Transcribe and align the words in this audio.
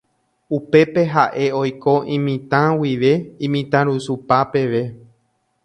Upépe 0.57 1.01
ha'e 1.11 1.45
oiko 1.59 1.93
imitã 2.15 2.61
guive 2.81 3.13
imitãrusupa 3.49 4.37
peve. 4.57 4.83